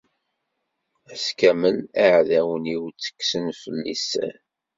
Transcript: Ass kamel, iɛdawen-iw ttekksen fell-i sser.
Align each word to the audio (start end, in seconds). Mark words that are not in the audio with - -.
Ass 1.13 1.25
kamel, 1.39 1.77
iɛdawen-iw 2.05 2.83
ttekksen 2.89 3.45
fell-i 3.61 3.95
sser. 4.01 4.35